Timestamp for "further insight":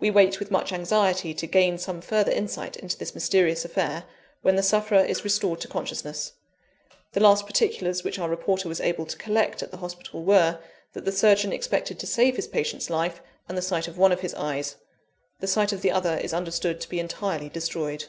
2.00-2.76